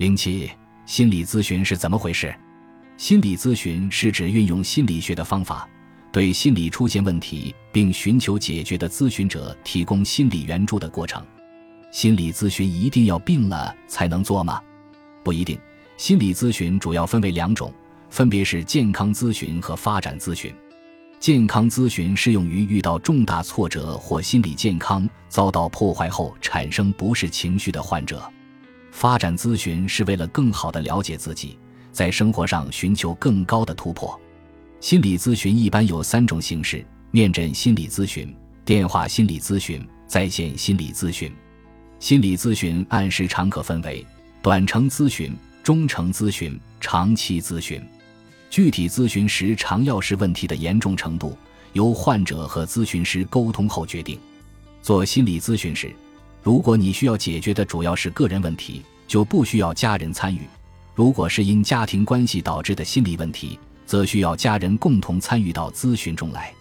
[0.00, 0.50] 零七，
[0.86, 2.34] 心理咨询是怎么回事？
[2.96, 5.68] 心理咨询是指运用心理学的方法，
[6.10, 11.22] 对心理出现问题并寻求解决的咨询者提供心理援助的过程。
[11.92, 14.58] 心理咨询一定要病了才能做吗？
[15.22, 15.60] 不一定。
[15.98, 17.70] 心理咨询主要分为两种，
[18.08, 20.50] 分别是健康咨询和发展咨询。
[21.18, 28.26] 健康咨询适用于遇到重大挫折或心理健康遭到破坏后产生不适情绪的患者。
[28.90, 31.58] 发展咨询是为了更好地了解自己，
[31.92, 34.18] 在生活上寻求更高的突破。
[34.80, 38.34] 心理咨询一般有三种形式：面诊心理咨询、
[38.64, 41.30] 电话心理咨询、在线心理咨询。
[41.98, 44.04] 心理咨询按时长可分为
[44.40, 47.82] 短程咨询、中程咨询、长期咨询。
[48.48, 51.36] 具体咨询时常要视问题的严重程度，
[51.74, 54.18] 由患者和咨询师沟通后决定。
[54.82, 55.94] 做心理咨询时，
[56.42, 60.40] 如果你需要解决的主要是个人问题，就不需要家人参与；
[60.94, 66.52] 如果是因家庭关系导致的心理问题，则需要家人共同参与到咨询中来。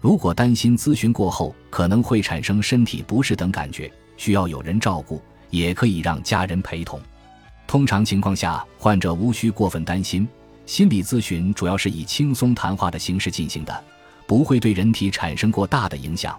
[0.00, 5.20] 如果担心咨询过后可能会产生身体不适等感觉，需要有人照顾，
[5.50, 7.00] 也可以让家人陪同。
[7.66, 10.28] 通常情况下，患者无需过分担心。
[10.66, 13.84] 心理咨询主要是以轻松谈话的形式进行的，
[14.26, 16.38] 不会对人体产生过大的影响。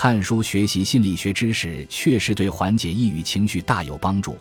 [0.00, 4.38] 看书学习心理学知识确实对缓解抑郁情绪大有帮助，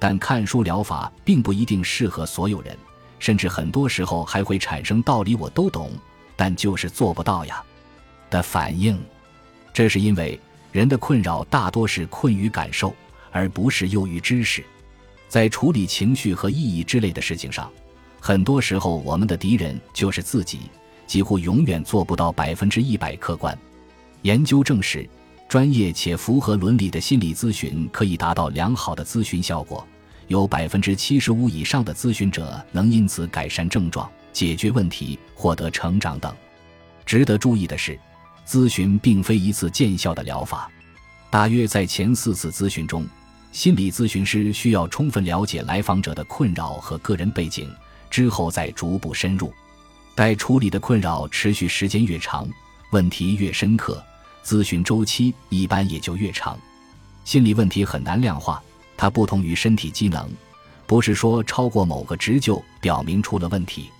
[0.00, 2.76] 但看书疗法并不一定适合所有人，
[3.20, 5.92] 甚至很多时候还会产生“道理我都懂，
[6.34, 7.62] 但就是做不到呀”
[8.28, 9.00] 的反应。
[9.72, 10.40] 这是因为
[10.72, 12.92] 人的困扰大多是困于感受，
[13.30, 14.64] 而不是囿于知识。
[15.28, 17.70] 在处理情绪和意义之类的事情上。
[18.18, 20.62] 很多时候，我们的敌人就是自己，
[21.06, 23.56] 几乎永远做不到百分之一百客观。
[24.22, 25.08] 研究证实，
[25.48, 29.86] 专业且符合伦理的心理咨询可以达到良好的咨询效果，
[30.26, 36.34] 有百分之七十五以上的咨询者能因此改善症状、解决问题、获得成长等。
[37.04, 37.98] 值得注意的是，
[38.46, 40.68] 咨询并非一次见效的疗法，
[41.30, 43.06] 大约在前四次咨询中，
[43.52, 47.70] 心理咨询师需要充分了解来访者的困扰和个人背景。
[48.08, 49.52] 之后再逐步深入，
[50.14, 52.48] 待处理的困扰持续时间越长，
[52.96, 54.02] 问题越深刻，
[54.42, 56.58] 咨询周期一般也就越长。
[57.26, 58.58] 心理问题很难量化，
[58.96, 60.26] 它不同于身体机能，
[60.86, 63.90] 不是说超过某个值就表明出了问题。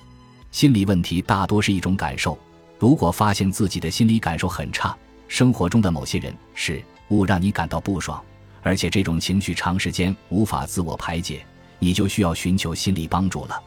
[0.50, 2.38] 心理问题大多是一种感受，
[2.78, 4.96] 如果发现自己的心理感受很差，
[5.28, 8.18] 生活中的某些人事物让你感到不爽，
[8.62, 11.44] 而且这种情绪长时间无法自我排解，
[11.78, 13.62] 你就需要寻求心理帮助了。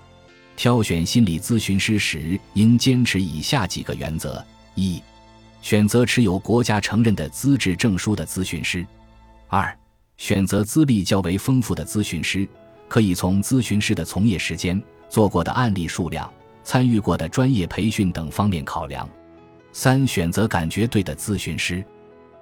[0.57, 4.99] 挑选心理咨询师时，应坚持以下几个原则：一、
[5.61, 8.83] 选择持有国家承认的资质证书的咨询师；
[9.47, 9.77] 二、
[10.17, 12.47] 选择资历较为丰富的咨询师，
[12.87, 16.31] 可以从咨询师的从业时间、做过的案例数量、
[16.63, 19.05] 参与过的专业培训等方面考量；
[19.71, 21.83] 三、选择感觉对的咨询师，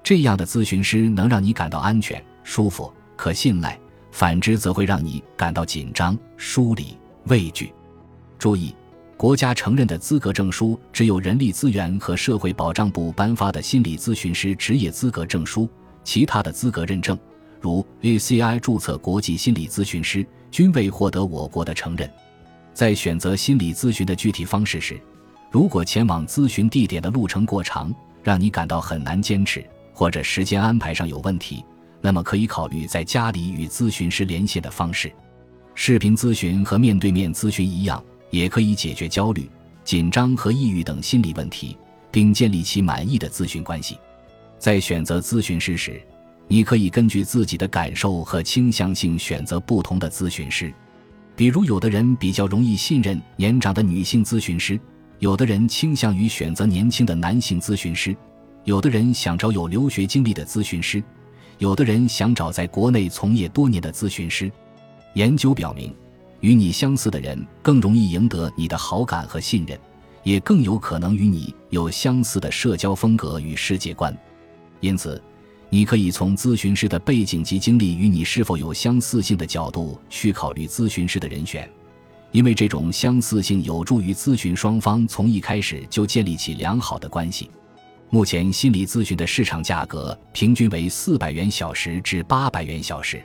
[0.03, 3.77] 这样的咨询师能让你感到安全、舒服、可信赖；
[4.11, 7.73] 反之，则会让你感到紧张、疏离、畏惧。
[8.37, 8.75] 注意，
[9.17, 15.67] 国家承认的资格证书只有人力资源和社会保障部颁发的心理咨询师职业资格证书，
[16.03, 17.17] 其他的资格认证，
[17.59, 22.07] 如 ACI 注册国际心理咨询师，均未获得我国的承认。
[22.75, 25.01] 在选择心理咨询的具体方式时，
[25.49, 27.91] 如果前往咨询地点的路程过长，
[28.21, 31.65] 让你感到很难坚持，或者时间安排上有问题，
[32.01, 35.11] 那么可以考虑在家里与咨询师连线的方式。
[35.73, 38.03] 视频咨询和面对面咨询一样。
[38.29, 39.49] 也可以解决焦虑、
[39.83, 41.77] 紧张和抑郁等心理问题，
[42.11, 43.97] 并建立起满意的咨询关系。
[44.59, 46.01] 在选择咨询师时，
[46.47, 50.73] 你可以根据自己的感受和倾向性选择不同的咨询师。
[51.35, 54.79] 比如，有的人比较容易信任年长的女性咨询师，
[55.19, 58.15] 有的人倾向于选择年轻的男性咨询师，
[58.63, 61.03] 有的人想找有留学经历的咨询师，
[61.59, 64.51] 有的人想找在国内从业多年的咨询师。
[65.13, 65.93] 研究表明。
[66.41, 69.79] 与你相似的人更容易赢得你的好感和信任，
[70.23, 74.15] 也更有可能与你有相似的社交风格与世界观。
[74.79, 75.21] 因此，
[75.69, 81.69] 你可以从咨询师的背景及经历与你是否有相似性的角度去考虑咨询师的人选，
[82.31, 87.49] 因为这种相似性有助于咨询双方从一开始就建立起良好的关系。
[88.09, 93.21] 目前，心理咨询的市场价格平均为四百元小时至八百元小时。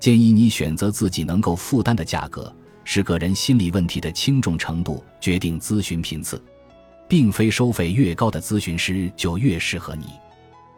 [0.00, 2.52] 建议你选择自己能够负担的价格，
[2.84, 6.42] 是个人心理问题的轻重程度决定咨询频次，
[7.06, 10.06] 并非收费越高的咨询师就越适合你。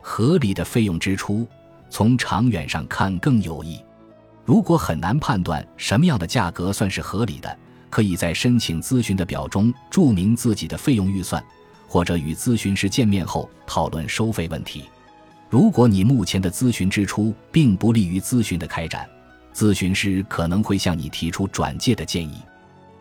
[0.00, 1.46] 合理的费用支出，
[1.88, 3.80] 从长远上看更有益。
[4.44, 7.56] 如果很难判断什么样的价格算是合理的，
[7.88, 11.40] 可以在申请咨询的表中注明自己的费用预算，
[11.86, 14.82] 或者与咨询师见面后讨论收费问题。
[15.52, 19.06] 如果你目前的咨询支出并不利于咨询的开展，
[19.52, 22.36] 咨询师可能会向你提出转介的建议。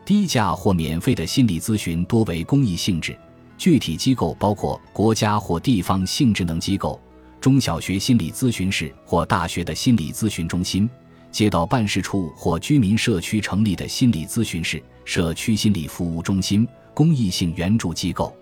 [0.03, 3.17] 低价或免费的心理咨询多为公益性质，
[3.57, 6.99] 具体机构包括国家或地方性职能机构、
[7.39, 10.89] 中小学心理咨询室或大学的心理咨询中心。
[11.31, 18.35] 街道办事处或居民社区成立的心理咨询室、社区心理服务中心、公益性援助机构，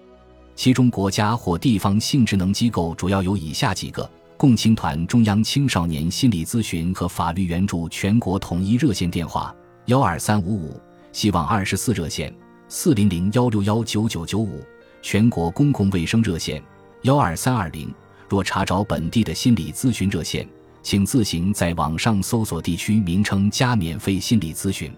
[0.60, 10.72] 其中国家或地方性职能机构主要有以下几个：共青团中央青少年心理咨询和法律援助全国统一热线电话：幺二三五五；
[11.14, 12.36] 希望二十四热线：
[12.68, 14.60] 四零零幺六幺九九九五；
[15.02, 16.62] 全国公共卫生热线：
[17.04, 17.90] 幺二三二零。
[18.28, 20.46] 若查找本地的心理咨询热线。
[20.84, 24.92] 请自行在网上搜索地区名称加免费心理咨询。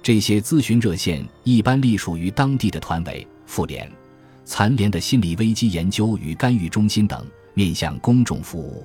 [0.00, 3.90] 这些咨询热线一般隶属于当地的团委、妇联、
[4.44, 7.24] 残联的心理危机研究与干预中心等，
[7.54, 8.84] 面向公众服务。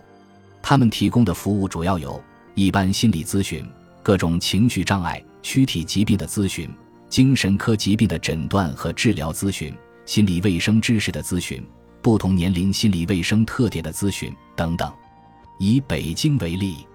[0.61, 2.21] 他们提供的服务主要有：
[2.55, 3.65] 一般心理咨询、
[4.03, 6.69] 各种情绪障碍、躯体疾病的咨询、
[7.09, 9.73] 精神科疾病的诊断和治疗咨询、
[10.05, 11.65] 心理卫生知识的咨询、
[12.01, 14.91] 不同年龄心理卫生特点的咨询等等。
[15.59, 16.85] 以北京为例，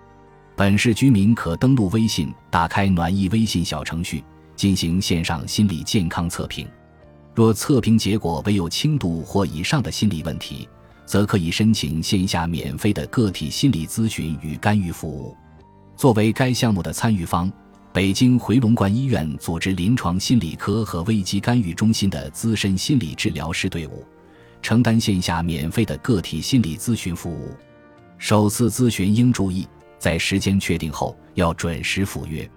[0.55, 4.23] 本市居民可登录微信，打开暖意微信小程序，
[4.55, 6.69] 进行线上心理健康测评。
[7.35, 10.69] 若测评结果为有轻度或以上的心理问题，
[11.07, 15.35] 则可以申请线下免费的个体心理咨询与干预服务。
[15.97, 17.51] 作为该项目的参与方，
[17.93, 24.05] 北京回龙观医院组织临床心理科和危机干预中心的资深心理治疗师队伍，
[24.61, 27.49] 承担线下免费的个体心理咨询服务。
[28.19, 29.67] 首次咨询应注意，
[29.99, 32.49] 在时间确定后要准时赴约。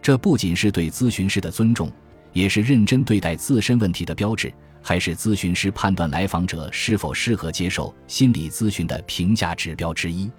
[0.00, 1.90] 这不仅是对咨询师的尊重，
[2.34, 4.52] 也是认真对待自身问题的标志，
[4.82, 10.30] 还是咨询师判断来访者是否适合接受心理咨询的评价指标之一。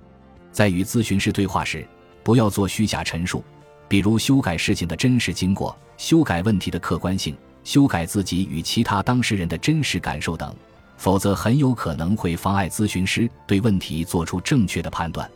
[0.51, 1.83] 在与咨询师对话时，
[2.23, 3.43] 不要做虚假陈述，
[3.87, 10.53] 比如修改事情的真实经过、修改问题的客观性、修改自己与其他当事人的真实感受等。
[10.97, 15.29] 否则很有可能会妨碍咨询师对问题做出正确的判断。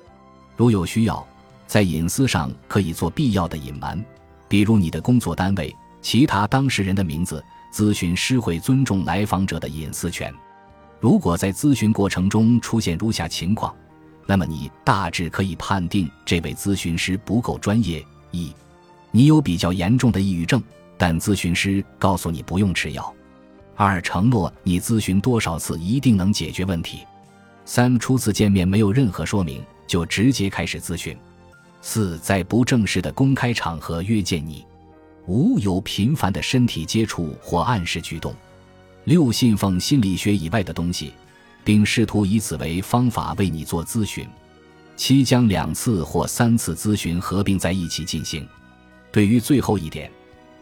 [0.55, 1.25] 如有需要，
[1.67, 4.01] 在隐私上可以做必要的隐瞒，
[4.47, 7.43] 比如你的工作单位、其他当事人的名字。
[7.71, 10.33] 咨询师会尊重来访者的隐私权。
[10.99, 13.71] 如果在咨询过程中出现如下情况，
[14.25, 18.51] 那么你大致可以判定这位咨询师不够专业：一，
[19.11, 20.59] 你有比较严重的抑郁症，
[20.97, 23.13] 但咨询师告诉你不用吃药。
[23.75, 27.01] 二承诺你咨询多少次一定能解决问题。
[27.65, 31.15] 三初次见面没有任何说明就直接开始咨询。
[31.83, 34.65] 四在不正式的公开场合约见你。
[35.29, 38.33] 五有频繁的身体接触或暗示举动。
[39.03, 41.13] 六信奉心理学以外的东西，
[41.63, 44.27] 并试图以此为方法为你做咨询。
[44.97, 48.43] 七将两次或三次咨询合并在一起进行。
[49.11, 50.11] 对于最后一点。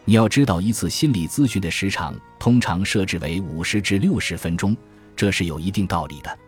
[0.04, 4.76] 你要知道，一次心理咨询的时长通常设置为五十至六十分钟，
[5.16, 6.38] 这是有一定道理的。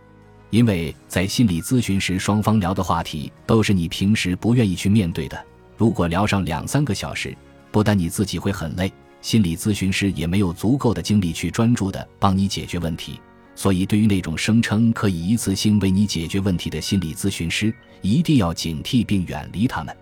[0.51, 5.43] 因为在心理咨询时，双方聊的话题都是你平时不愿意去面对的。
[5.77, 7.37] 如果聊上两三个小时，
[7.71, 13.21] 不但你自己会很累，心理咨询师也没有足够的精力去专注的帮你解决问题。
[13.55, 19.95] 所以，对于那种声称可以一次性为你解决问题的心理咨询师，一定要警惕并远离他们。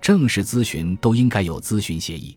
[0.00, 2.36] 正式咨询都应该有咨询协议。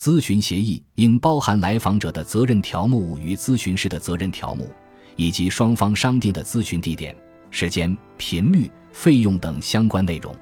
[0.00, 4.70] 咨询协议应包含来访者的责任条目与咨询师的责任条目，
[5.16, 7.16] 以及双方商定的咨询地点、
[7.50, 10.36] 时间、频率、费用等相关内容。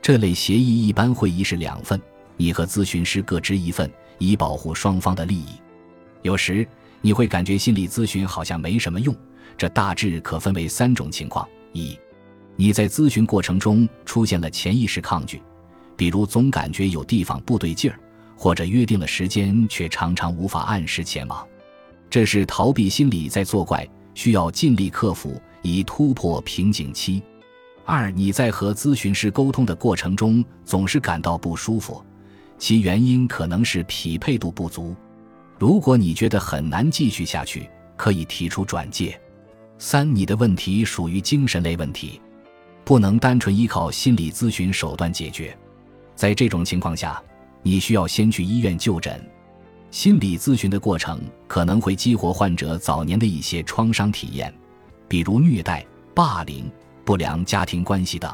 [0.00, 2.00] 这类协议一般会一式两份，
[2.36, 5.48] 你和咨询师各执一份，以保护双方的利益。
[6.22, 6.66] 有时
[7.00, 9.14] 你会感觉心理咨询好像没什么用，
[9.56, 11.98] 这大致可分为三种情况：一，
[12.56, 15.42] 你在咨询过程中出现了潜意识抗拒，
[15.96, 17.98] 比如总感觉有地方不对劲儿。
[18.36, 21.46] 或者约定了时间，却常常无法按时前往，
[22.10, 27.22] 这是逃避心理在作怪，需要尽力克服，以突破瓶颈期。
[27.84, 32.04] 二，你在和咨询师沟通的过程中总是感到不舒服，
[32.58, 34.94] 其原因可能是匹配度不足。
[35.58, 39.20] 如果你觉得很难继续下去，可以提出转介。
[39.78, 42.20] 三，你的问题属于精神类问题，
[42.84, 45.56] 不能单纯依靠心理咨询手段解决。
[46.14, 47.22] 在这种情况下。
[47.66, 49.18] 你需要先去医院就诊，
[49.90, 51.18] 心理咨询的过程
[51.48, 54.52] 可能会激活患者早年的一些创伤体验，
[55.08, 55.82] 比如虐待、
[56.12, 56.70] 霸凌、
[57.06, 58.30] 不良家庭关系等。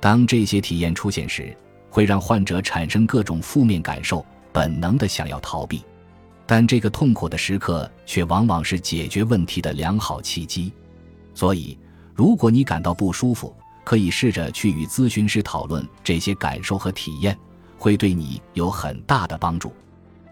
[0.00, 1.56] 当这些体验出现时，
[1.90, 5.84] 会让患者产生各种负面感受，本能的想要逃避。
[6.46, 10.72] 但这个痛苦的时刻却往往是解决问题的良好契机。
[11.34, 11.78] 所以，
[12.14, 13.54] 如果你感到不舒服，
[13.84, 17.38] 可以试着去与咨询师讨论这些感受和体验，
[17.78, 19.72] 会对你有很大的帮助。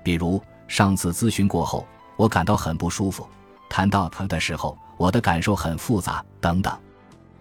[0.03, 1.87] 比如，上次咨询过后，
[2.17, 3.27] 我感到很不舒服，
[3.69, 6.77] 谈到他的时候，我的感受很复杂，等等。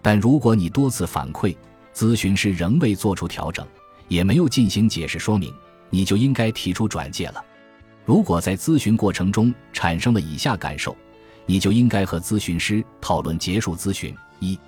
[0.02, 1.56] 但如果你多次反馈，
[1.94, 3.66] 咨询师仍未做出调整，
[4.08, 5.52] 也没有进行解释说明，
[5.90, 7.44] 你就应该提出转介了。
[8.04, 10.96] 如果在咨询过程中产生了以下感受，
[11.44, 14.58] 你就应该和咨询师讨论结束咨询：一、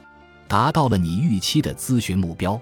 [0.47, 2.61] 达到了你预期的咨询目标；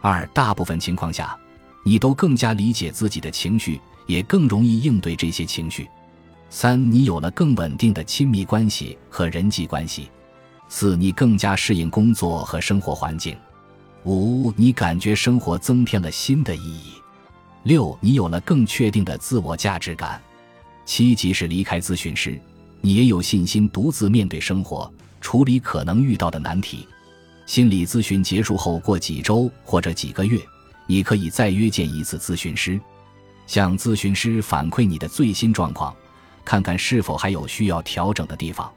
[0.00, 1.38] 二、大部分情况下，
[1.84, 5.84] 你都更加理解自己的情绪，也更容易应对这些情绪；
[6.48, 10.04] 三、你有了更稳定的亲密关系和人际关系；
[10.68, 13.34] 四、你更加适应工作和生活环境；
[14.06, 17.02] 五、你感觉生活增添了新的意义；
[17.64, 20.20] 六、你有了更确定的自我价值感；
[20.84, 22.40] 七、即使离开咨询师。
[22.80, 24.88] 你也有信心独自面对生活，
[25.20, 26.86] 处理可能遇到的难题。
[27.46, 30.40] 心理咨询结束后，过几周或者几个月，
[30.86, 32.80] 你可以再约见一次咨询师，
[33.48, 35.92] 向咨询师反馈你的最新状况，
[36.44, 38.72] 看看是否还有需要调整的地方。